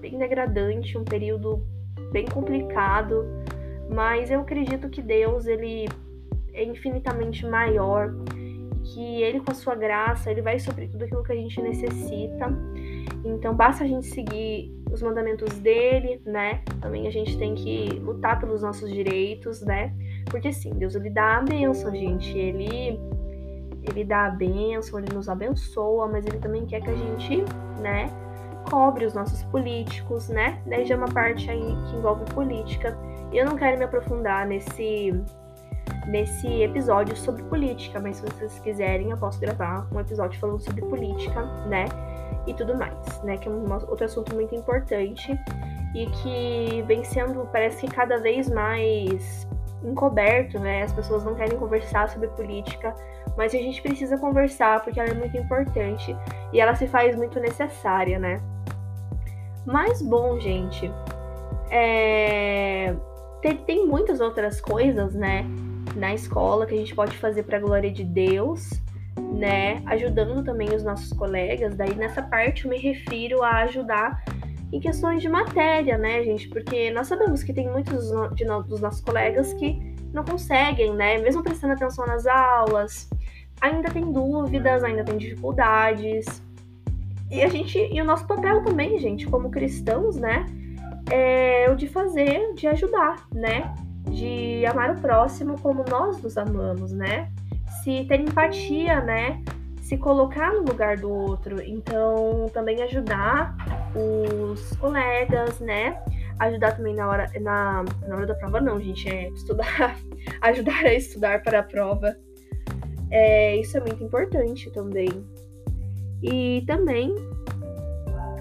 bem 0.00 0.18
degradante, 0.18 0.96
um 0.96 1.04
período 1.04 1.64
bem 2.12 2.26
complicado, 2.26 3.24
mas 3.90 4.30
eu 4.30 4.40
acredito 4.40 4.88
que 4.88 5.02
Deus 5.02 5.46
ele 5.46 5.88
é 6.52 6.64
infinitamente 6.64 7.46
maior, 7.46 8.12
que 8.84 9.22
ele 9.22 9.40
com 9.40 9.50
a 9.50 9.54
sua 9.54 9.74
graça, 9.74 10.30
ele 10.30 10.42
vai 10.42 10.58
suprir 10.58 10.90
tudo 10.90 11.04
aquilo 11.04 11.22
que 11.22 11.32
a 11.32 11.36
gente 11.36 11.60
necessita. 11.60 12.46
Então 13.24 13.54
basta 13.54 13.84
a 13.84 13.86
gente 13.86 14.06
seguir 14.06 14.72
os 14.90 15.02
mandamentos 15.02 15.58
dele, 15.58 16.20
né? 16.24 16.62
Também 16.80 17.06
a 17.06 17.10
gente 17.10 17.36
tem 17.36 17.54
que 17.54 17.88
lutar 18.00 18.38
pelos 18.40 18.62
nossos 18.62 18.90
direitos, 18.90 19.60
né? 19.62 19.94
Porque 20.30 20.52
sim, 20.52 20.70
Deus 20.70 20.94
ele 20.94 21.10
dá 21.10 21.38
a 21.38 21.42
bênção, 21.42 21.94
gente. 21.94 22.36
Ele 22.36 22.98
ele 23.88 24.04
dá 24.04 24.26
a 24.26 24.30
bênção, 24.30 24.98
ele 24.98 25.14
nos 25.14 25.28
abençoa, 25.28 26.06
mas 26.08 26.26
ele 26.26 26.38
também 26.38 26.66
quer 26.66 26.80
que 26.80 26.90
a 26.90 26.96
gente, 26.96 27.44
né, 27.80 28.10
cobre 28.70 29.06
os 29.06 29.14
nossos 29.14 29.42
políticos, 29.44 30.28
né? 30.28 30.60
Daí 30.66 30.84
já 30.84 30.94
é 30.94 30.98
uma 30.98 31.08
parte 31.08 31.50
aí 31.50 31.60
que 31.60 31.96
envolve 31.96 32.24
política. 32.32 32.96
Eu 33.32 33.46
não 33.46 33.56
quero 33.56 33.78
me 33.78 33.84
aprofundar 33.84 34.46
nesse 34.46 35.12
nesse 36.06 36.46
episódio 36.62 37.14
sobre 37.16 37.42
política, 37.44 38.00
mas 38.00 38.16
se 38.16 38.22
vocês 38.22 38.58
quiserem, 38.60 39.10
eu 39.10 39.16
posso 39.18 39.38
gravar 39.38 39.86
um 39.92 40.00
episódio 40.00 40.40
falando 40.40 40.60
sobre 40.60 40.80
política, 40.82 41.42
né? 41.66 41.84
E 42.46 42.54
tudo 42.54 42.76
mais, 42.76 43.22
né? 43.22 43.36
Que 43.36 43.48
é 43.48 43.50
um 43.50 43.70
outro 43.72 44.04
assunto 44.04 44.34
muito 44.34 44.54
importante 44.54 45.38
e 45.94 46.06
que 46.06 46.82
vem 46.86 47.04
sendo, 47.04 47.46
parece 47.52 47.86
que 47.86 47.92
cada 47.94 48.18
vez 48.18 48.48
mais 48.48 49.46
encoberto, 49.82 50.58
né? 50.58 50.82
As 50.82 50.92
pessoas 50.92 51.24
não 51.24 51.34
querem 51.34 51.58
conversar 51.58 52.08
sobre 52.08 52.28
política, 52.28 52.94
mas 53.36 53.54
a 53.54 53.58
gente 53.58 53.80
precisa 53.80 54.18
conversar 54.18 54.82
porque 54.82 54.98
ela 54.98 55.10
é 55.10 55.14
muito 55.14 55.36
importante 55.36 56.16
e 56.52 56.60
ela 56.60 56.74
se 56.74 56.86
faz 56.86 57.16
muito 57.16 57.38
necessária, 57.38 58.18
né? 58.18 58.40
Mas 59.64 60.00
bom, 60.02 60.40
gente, 60.40 60.90
é... 61.70 62.94
tem, 63.42 63.56
tem 63.58 63.86
muitas 63.86 64.20
outras 64.20 64.60
coisas, 64.60 65.14
né? 65.14 65.44
Na 65.94 66.14
escola 66.14 66.66
que 66.66 66.74
a 66.74 66.78
gente 66.78 66.94
pode 66.94 67.16
fazer 67.16 67.42
para 67.44 67.58
a 67.58 67.60
glória 67.60 67.90
de 67.90 68.04
Deus, 68.04 68.70
né? 69.32 69.82
Ajudando 69.86 70.42
também 70.44 70.74
os 70.74 70.82
nossos 70.82 71.12
colegas. 71.12 71.76
Daí 71.76 71.94
nessa 71.94 72.22
parte 72.22 72.64
eu 72.64 72.70
me 72.70 72.78
refiro 72.78 73.42
a 73.42 73.58
ajudar 73.62 74.22
em 74.72 74.80
questões 74.80 75.22
de 75.22 75.28
matéria, 75.28 75.96
né, 75.96 76.22
gente? 76.22 76.48
Porque 76.48 76.90
nós 76.90 77.06
sabemos 77.06 77.42
que 77.42 77.52
tem 77.52 77.70
muitos 77.70 78.10
de 78.34 78.44
dos 78.44 78.80
nossos 78.80 79.00
colegas 79.00 79.52
que 79.54 79.96
não 80.12 80.24
conseguem, 80.24 80.94
né, 80.94 81.18
mesmo 81.18 81.42
prestando 81.42 81.74
atenção 81.74 82.06
nas 82.06 82.26
aulas, 82.26 83.08
ainda 83.60 83.90
tem 83.90 84.10
dúvidas, 84.10 84.82
ainda 84.82 85.04
tem 85.04 85.18
dificuldades. 85.18 86.42
E 87.30 87.42
a 87.42 87.48
gente, 87.48 87.78
e 87.78 88.00
o 88.00 88.04
nosso 88.04 88.26
papel 88.26 88.62
também, 88.64 88.98
gente, 88.98 89.26
como 89.26 89.50
cristãos, 89.50 90.16
né, 90.16 90.46
é 91.10 91.68
o 91.70 91.76
de 91.76 91.86
fazer, 91.88 92.54
de 92.54 92.66
ajudar, 92.66 93.26
né? 93.32 93.74
De 94.10 94.64
amar 94.66 94.96
o 94.96 95.00
próximo 95.00 95.60
como 95.60 95.84
nós 95.88 96.20
nos 96.22 96.36
amamos, 96.36 96.92
né? 96.92 97.30
Se 97.82 98.04
ter 98.04 98.20
empatia, 98.20 99.00
né? 99.00 99.42
Se 99.80 99.96
colocar 99.96 100.52
no 100.52 100.60
lugar 100.60 100.96
do 100.96 101.10
outro. 101.10 101.62
Então, 101.62 102.46
também 102.52 102.82
ajudar 102.82 103.56
os 103.94 104.76
colegas, 104.76 105.60
né? 105.60 106.00
Ajudar 106.38 106.72
também 106.76 106.94
na 106.94 107.08
hora, 107.08 107.30
na, 107.40 107.84
na 108.06 108.16
hora 108.16 108.26
da 108.26 108.34
prova, 108.34 108.60
não, 108.60 108.80
gente, 108.80 109.08
é 109.08 109.28
estudar, 109.30 109.98
ajudar 110.42 110.84
a 110.84 110.94
estudar 110.94 111.42
para 111.42 111.60
a 111.60 111.62
prova. 111.62 112.16
É, 113.10 113.56
isso 113.56 113.76
é 113.76 113.80
muito 113.80 114.02
importante 114.04 114.70
também. 114.70 115.08
E 116.22 116.62
também 116.66 117.14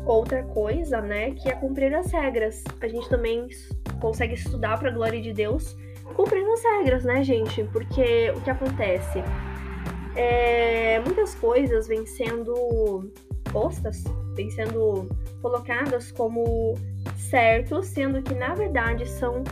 outra 0.05 0.43
coisa, 0.43 1.01
né, 1.01 1.31
que 1.31 1.49
é 1.49 1.53
cumprir 1.53 1.93
as 1.93 2.11
regras. 2.11 2.63
A 2.81 2.87
gente 2.87 3.09
também 3.09 3.47
consegue 3.99 4.35
estudar 4.35 4.77
para 4.79 4.89
a 4.89 4.93
glória 4.93 5.21
de 5.21 5.33
Deus 5.33 5.75
cumprindo 6.15 6.51
as 6.51 6.63
regras, 6.63 7.03
né, 7.03 7.23
gente? 7.23 7.63
Porque 7.65 8.31
o 8.35 8.41
que 8.41 8.49
acontece? 8.49 9.23
É, 10.15 10.99
muitas 11.01 11.35
coisas 11.35 11.87
vêm 11.87 12.05
sendo 12.05 13.11
postas, 13.51 14.03
vêm 14.35 14.49
sendo 14.49 15.09
colocadas 15.41 16.11
como 16.11 16.75
certos, 17.15 17.87
sendo 17.87 18.21
que 18.21 18.33
na 18.33 18.53
verdade 18.53 19.07
são 19.07 19.43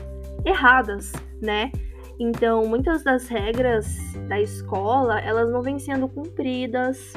erradas, 0.46 1.12
né? 1.42 1.72
Então, 2.20 2.65
muitas 2.65 3.04
das 3.04 3.27
regras 3.27 3.88
da 4.27 4.39
escola, 4.39 5.20
elas 5.20 5.51
não 5.51 5.62
vêm 5.62 5.77
sendo 5.77 6.08
cumpridas 6.08 7.13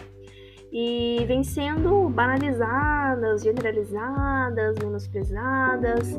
e 0.72 1.24
vêm 1.26 1.44
sendo 1.44 2.08
banalizadas, 2.08 3.42
generalizadas, 3.42 4.76
menosprezadas, 4.78 6.18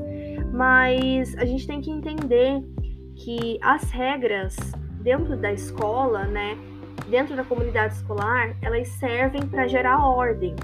mas 0.53 1.37
a 1.37 1.45
gente 1.45 1.67
tem 1.67 1.81
que 1.81 1.91
entender 1.91 2.63
que 3.15 3.59
as 3.61 3.91
regras 3.91 4.55
dentro 5.01 5.35
da 5.35 5.51
escola, 5.51 6.23
né, 6.25 6.57
dentro 7.09 7.35
da 7.35 7.43
comunidade 7.43 7.95
escolar, 7.95 8.55
elas 8.61 8.87
servem 8.87 9.45
para 9.45 9.67
gerar 9.67 10.05
ordem. 10.05 10.55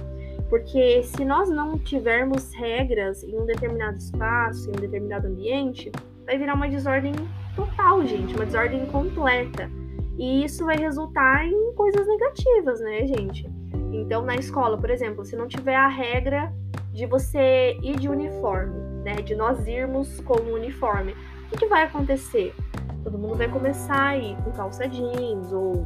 Porque 0.56 1.04
se 1.04 1.26
nós 1.26 1.50
não 1.50 1.78
tivermos 1.78 2.54
regras 2.54 3.22
em 3.24 3.38
um 3.38 3.46
determinado 3.46 3.98
espaço, 3.98 4.70
em 4.70 4.78
um 4.78 4.80
determinado 4.80 5.28
ambiente, 5.28 5.92
vai 6.26 6.38
virar 6.38 6.54
uma 6.54 6.70
desordem 6.70 7.12
total, 7.58 8.06
gente, 8.06 8.34
uma 8.34 8.46
desordem 8.46 8.86
completa. 8.86 9.70
E 10.18 10.46
isso 10.46 10.64
vai 10.64 10.78
resultar 10.78 11.46
em 11.46 11.74
coisas 11.74 12.08
negativas, 12.08 12.80
né, 12.80 13.06
gente? 13.06 13.52
Então, 13.92 14.22
na 14.22 14.36
escola, 14.36 14.78
por 14.78 14.90
exemplo, 14.90 15.26
se 15.26 15.36
não 15.36 15.46
tiver 15.46 15.76
a 15.76 15.90
regra 15.90 16.54
de 16.94 17.06
você 17.06 17.78
ir 17.84 17.98
de 17.98 18.08
uniforme, 18.08 18.80
né, 19.04 19.16
de 19.16 19.36
nós 19.36 19.68
irmos 19.68 20.22
com 20.22 20.36
o 20.36 20.54
uniforme, 20.54 21.12
o 21.12 21.50
que, 21.50 21.58
que 21.58 21.66
vai 21.66 21.84
acontecer? 21.84 22.56
Todo 23.04 23.18
mundo 23.18 23.36
vai 23.36 23.50
começar 23.50 24.12
a 24.12 24.18
ir 24.18 24.38
com 24.38 24.54
calça 24.54 24.88
jeans 24.88 25.52
ou 25.52 25.86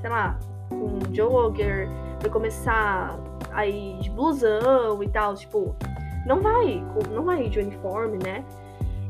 sei 0.00 0.10
lá, 0.10 0.40
com 0.68 0.98
jogger, 1.14 1.88
vai 2.20 2.30
começar 2.30 3.16
a 3.52 3.66
ir 3.66 3.98
de 4.00 4.10
blusão 4.10 5.02
e 5.02 5.08
tal, 5.08 5.34
tipo, 5.34 5.74
não 6.26 6.40
vai, 6.40 6.82
não 7.10 7.24
vai 7.24 7.48
de 7.48 7.58
uniforme, 7.58 8.18
né? 8.22 8.44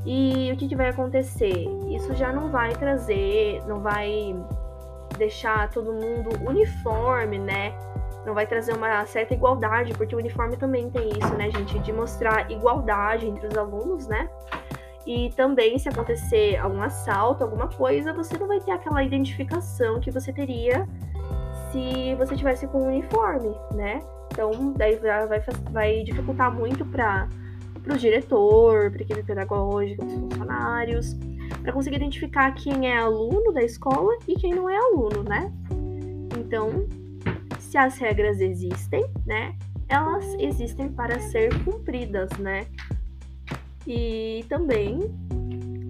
E 0.05 0.51
o 0.53 0.57
que, 0.57 0.69
que 0.69 0.77
vai 0.77 0.89
acontecer? 0.89 1.67
Isso 1.89 2.15
já 2.15 2.33
não 2.33 2.49
vai 2.51 2.75
trazer, 2.75 3.63
não 3.67 3.81
vai 3.81 4.35
deixar 5.17 5.71
todo 5.71 5.93
mundo 5.93 6.31
uniforme, 6.47 7.39
né? 7.39 7.73
Não 8.27 8.35
vai 8.35 8.47
trazer 8.47 8.75
uma 8.75 9.05
certa 9.07 9.35
igualdade, 9.35 9.95
porque 9.95 10.15
o 10.15 10.19
uniforme 10.19 10.57
também 10.57 10.91
tem 10.91 11.09
isso, 11.11 11.35
né, 11.35 11.51
gente? 11.51 11.79
De 11.81 11.93
mostrar 11.93 12.51
igualdade 12.51 13.27
entre 13.27 13.47
os 13.47 13.57
alunos, 13.57 14.07
né? 14.07 14.29
E 15.07 15.31
também, 15.31 15.79
se 15.79 15.89
acontecer 15.89 16.57
algum 16.57 16.81
assalto, 16.81 17.43
alguma 17.43 17.69
coisa, 17.69 18.13
você 18.13 18.39
não 18.39 18.47
vai 18.47 18.61
ter 18.61 18.71
aquela 18.71 19.03
identificação 19.03 20.01
que 20.01 20.11
você 20.11 20.33
teria 20.33 20.87
se 21.73 22.15
você 22.17 22.37
tivesse 22.37 22.67
com 22.69 22.83
um 22.83 22.89
uniforme, 22.89 23.57
né? 23.75 24.01
Então, 24.33 24.73
daí 24.77 24.97
vai, 24.97 25.41
vai 25.71 26.03
dificultar 26.03 26.53
muito 26.53 26.87
para 26.87 27.29
o 27.87 27.99
diretor, 27.99 28.91
para 28.91 29.01
a 29.01 29.03
equipe 29.03 29.23
pedagógica, 29.23 30.03
para 30.03 30.07
os 30.07 30.21
funcionários, 30.21 31.17
para 31.63 31.73
conseguir 31.73 31.97
identificar 31.97 32.51
quem 32.53 32.91
é 32.91 32.97
aluno 32.97 33.53
da 33.53 33.63
escola 33.63 34.17
e 34.27 34.35
quem 34.35 34.55
não 34.55 34.71
é 34.71 34.77
aluno, 34.77 35.23
né? 35.23 35.53
Então, 36.39 36.89
se 37.59 37.77
as 37.77 37.99
regras 37.99 38.41
existem, 38.41 39.05
né? 39.27 39.55
Elas 39.87 40.25
existem 40.39 40.89
para 40.89 41.21
ser 41.21 41.53
cumpridas, 41.63 42.31
né? 42.39 42.67
E 43.87 44.47
também, 44.49 44.99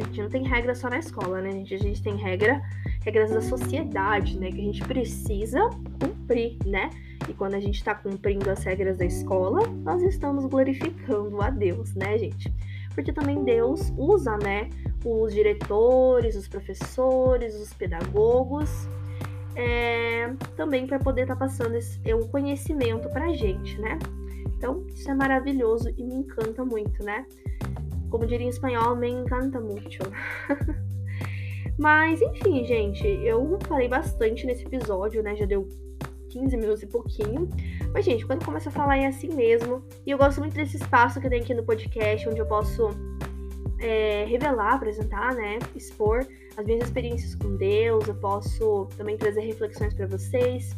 a 0.01 0.05
gente 0.07 0.23
não 0.23 0.29
tem 0.29 0.49
regra 0.49 0.75
só 0.75 0.91
na 0.91 0.99
escola, 0.99 1.41
né? 1.41 1.51
A 1.51 1.53
gente, 1.53 1.75
a 1.75 1.79
gente 1.79 2.03
tem 2.03 2.17
regra, 2.17 2.61
regras 3.05 3.31
da 3.31 3.41
sociedade, 3.41 4.37
né? 4.37 4.51
Que 4.51 4.61
a 4.61 4.65
gente 4.65 4.85
precisa 4.85 5.71
cumprir, 6.01 6.59
né? 6.67 6.91
E 7.29 7.35
quando 7.35 7.55
a 7.55 7.61
gente 7.61 7.77
está 7.77 7.95
cumprindo 7.95 8.51
as 8.51 8.63
regras 8.65 8.99
da 8.99 9.05
escola, 9.05 9.67
nós 9.69 10.03
estamos 10.03 10.45
glorificando 10.47 11.41
a 11.41 11.51
Deus, 11.51 11.95
né, 11.95 12.19
gente? 12.19 12.53
porque 12.95 13.13
também 13.13 13.43
Deus 13.43 13.93
usa, 13.97 14.37
né, 14.39 14.69
os 15.05 15.33
diretores, 15.33 16.37
os 16.37 16.49
professores, 16.49 17.55
os 17.55 17.73
pedagogos, 17.73 18.71
é, 19.55 20.33
também 20.57 20.87
para 20.87 20.99
poder 20.99 21.23
estar 21.23 21.35
tá 21.35 21.41
passando 21.41 21.75
esse, 21.75 22.01
o 22.15 22.29
conhecimento 22.29 23.09
para 23.11 23.27
a 23.27 23.33
gente, 23.35 23.79
né? 23.81 23.99
Então, 24.57 24.87
isso 24.89 25.11
é 25.11 25.15
maravilhoso 25.15 25.93
e 25.97 26.05
me 26.05 26.15
encanta 26.15 26.65
muito, 26.65 27.05
né? 27.05 27.27
Como 28.09 28.27
diria 28.27 28.47
em 28.47 28.51
espanhol, 28.51 28.95
me 28.95 29.09
encanta 29.09 29.61
muito. 29.61 29.99
Mas, 31.79 32.21
enfim, 32.23 32.65
gente, 32.65 33.07
eu 33.07 33.59
falei 33.67 33.89
bastante 33.89 34.47
nesse 34.47 34.65
episódio, 34.65 35.23
né? 35.23 35.35
Já 35.35 35.47
deu 35.47 35.67
15 36.33 36.57
minutos 36.57 36.83
e 36.83 36.87
pouquinho. 36.87 37.49
Mas, 37.93 38.05
gente, 38.05 38.27
quando 38.27 38.45
começa 38.45 38.69
a 38.69 38.73
falar 38.73 38.97
é 38.97 39.07
assim 39.07 39.29
mesmo. 39.29 39.85
E 40.07 40.11
eu 40.11 40.19
gosto 40.19 40.41
muito 40.41 40.55
desse 40.55 40.77
espaço 40.77 41.21
que 41.21 41.29
tem 41.29 41.41
aqui 41.41 41.55
no 41.55 41.63
podcast, 41.63 42.29
onde 42.29 42.41
eu 42.41 42.47
posso 42.47 42.89
é, 43.79 44.25
revelar, 44.25 44.75
apresentar, 44.75 45.35
né? 45.35 45.59
Expor 45.77 46.27
as 46.57 46.65
minhas 46.65 46.85
experiências 46.85 47.35
com 47.35 47.57
Deus. 47.57 48.09
Eu 48.09 48.15
posso 48.15 48.89
também 48.97 49.17
trazer 49.17 49.43
reflexões 49.43 49.93
para 49.93 50.07
vocês. 50.07 50.75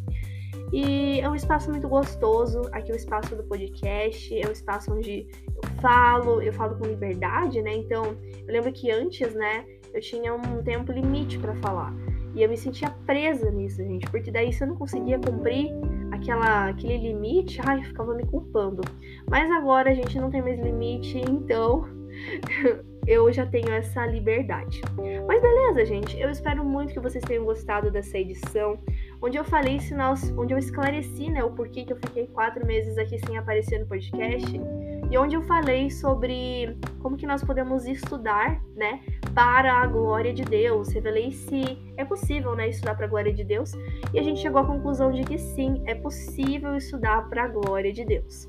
E 0.73 1.20
é 1.20 1.28
um 1.28 1.34
espaço 1.34 1.70
muito 1.70 1.88
gostoso. 1.88 2.62
Aqui 2.73 2.90
é 2.90 2.94
o 2.94 2.96
espaço 2.96 3.37
do 3.37 3.44
podcast, 3.44 4.37
é 4.37 4.49
um 4.49 4.52
espaço 4.52 4.92
onde 4.92 5.28
eu 5.46 5.80
falo, 5.80 6.42
eu 6.42 6.52
falo 6.52 6.76
com 6.76 6.87
liberdade, 6.87 7.62
né? 7.62 7.76
Então, 7.76 8.16
eu 8.46 8.52
lembro 8.52 8.73
que 8.73 8.90
antes, 8.90 9.32
né, 9.34 9.64
eu 9.92 10.00
tinha 10.00 10.34
um 10.34 10.62
tempo 10.62 10.90
limite 10.90 11.38
para 11.38 11.54
falar. 11.56 11.94
E 12.35 12.43
eu 12.43 12.49
me 12.49 12.57
sentia 12.57 12.91
presa 13.07 13.50
nisso, 13.50 13.76
gente, 13.76 14.11
porque 14.11 14.31
daí 14.31 14.53
se 14.53 14.64
eu 14.64 14.69
não 14.69 14.76
conseguia 14.76 15.19
cumprir 15.19 15.71
aquela, 16.11 16.69
aquele 16.69 16.99
limite, 16.99 17.61
ai, 17.64 17.79
eu 17.79 17.85
ficava 17.85 18.14
me 18.14 18.26
culpando. 18.26 18.83
Mas 19.31 19.50
agora 19.50 19.91
a 19.91 19.95
gente 19.95 20.19
não 20.19 20.31
tem 20.31 20.43
mais 20.43 20.59
limite, 20.59 21.19
então 21.19 21.87
eu 23.07 23.33
já 23.33 23.47
tenho 23.47 23.71
essa 23.71 24.07
liberdade. 24.07 24.83
Mas 25.26 25.41
beleza, 25.41 25.85
gente, 25.85 26.19
eu 26.19 26.31
espero 26.31 26.64
muito 26.64 26.93
que 26.93 27.00
vocês 27.00 27.23
tenham 27.25 27.45
gostado 27.45 27.91
dessa 27.91 28.19
edição, 28.19 28.79
onde 29.23 29.37
eu 29.37 29.45
falei 29.45 29.79
se 29.79 29.95
nós, 29.95 30.33
onde 30.37 30.55
eu 30.55 30.59
esclareci, 30.59 31.31
né, 31.31 31.45
o 31.45 31.50
porquê 31.50 31.85
que 31.85 31.93
eu 31.93 31.97
fiquei 31.97 32.26
quatro 32.29 32.67
meses 32.67 32.97
aqui 32.99 33.19
sem 33.19 33.37
aparecer 33.37 33.79
no 33.79 33.87
podcast 33.87 34.61
e 35.11 35.19
onde 35.19 35.37
eu 35.37 35.43
falei 35.43 35.91
sobre 35.91 36.76
como 37.00 37.17
que 37.17 37.26
nós 37.26 37.45
podemos 37.45 37.87
estudar, 37.87 38.61
né, 38.75 39.00
para 39.35 39.73
a 39.83 39.87
glória 39.87 40.33
de 40.33 40.45
Deus. 40.45 40.88
Revelei 40.93 41.33
se 41.33 41.79
é 41.97 42.05
possível, 42.05 42.55
né, 42.55 42.69
estudar 42.69 42.95
para 42.95 43.07
a 43.07 43.09
glória 43.09 43.33
de 43.33 43.45
Deus, 43.45 43.73
e 44.12 44.19
a 44.19 44.23
gente 44.23 44.41
chegou 44.41 44.61
à 44.61 44.64
conclusão 44.64 45.11
de 45.11 45.23
que 45.23 45.38
sim, 45.38 45.83
é 45.87 45.95
possível 45.95 46.76
estudar 46.76 47.29
para 47.29 47.45
a 47.45 47.49
glória 47.49 47.93
de 47.93 48.05
Deus. 48.05 48.49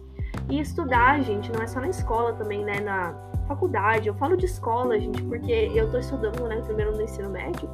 E 0.50 0.60
estudar, 0.60 1.22
gente, 1.22 1.52
não 1.52 1.62
é 1.62 1.68
só 1.68 1.80
na 1.80 1.88
escola 1.88 2.34
também, 2.34 2.64
né, 2.64 2.80
na 2.80 3.14
faculdade. 3.48 4.08
Eu 4.08 4.14
falo 4.16 4.38
de 4.38 4.46
escola, 4.46 5.00
gente, 5.00 5.24
porque 5.24 5.72
eu 5.74 5.90
tô 5.90 5.98
estudando, 5.98 6.48
né, 6.48 6.62
primeiro 6.62 6.92
no 6.92 7.02
ensino 7.02 7.30
médio, 7.30 7.70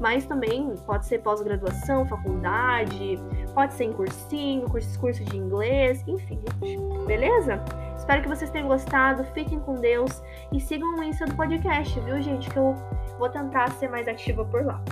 mas 0.00 0.26
também 0.26 0.74
pode 0.86 1.06
ser 1.06 1.18
pós-graduação, 1.18 2.06
faculdade, 2.06 3.18
pode 3.54 3.74
ser 3.74 3.84
em 3.84 3.92
cursinho, 3.92 4.68
curso, 4.68 4.98
curso 4.98 5.24
de 5.24 5.36
inglês, 5.36 6.02
enfim, 6.06 6.40
gente. 6.62 6.78
Beleza? 7.06 7.62
Espero 8.08 8.22
que 8.22 8.28
vocês 8.30 8.50
tenham 8.50 8.68
gostado, 8.68 9.22
fiquem 9.34 9.60
com 9.60 9.74
Deus 9.74 10.22
e 10.50 10.58
sigam 10.58 10.96
o 10.96 11.02
Insta 11.02 11.26
do 11.26 11.36
podcast, 11.36 12.00
viu, 12.00 12.18
gente? 12.22 12.48
Que 12.48 12.56
eu 12.56 12.74
vou 13.18 13.28
tentar 13.28 13.70
ser 13.72 13.90
mais 13.90 14.08
ativa 14.08 14.46
por 14.46 14.64
lá. 14.64 14.82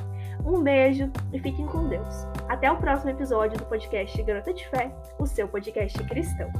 Um 0.44 0.62
beijo 0.62 1.10
e 1.32 1.40
fiquem 1.40 1.66
com 1.66 1.88
Deus. 1.88 2.26
Até 2.46 2.70
o 2.70 2.76
próximo 2.76 3.10
episódio 3.10 3.56
do 3.56 3.64
podcast 3.64 4.22
Garota 4.22 4.52
de 4.52 4.68
Fé, 4.68 4.94
o 5.18 5.24
seu 5.24 5.48
podcast 5.48 5.98
cristão. 6.04 6.52